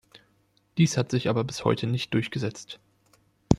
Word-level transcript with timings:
Dies 0.79 0.97
hat 0.97 1.11
sich 1.11 1.29
aber 1.29 1.43
bis 1.43 1.63
heute 1.63 1.85
nicht 1.85 2.11
durchgesetzt. 2.15 2.79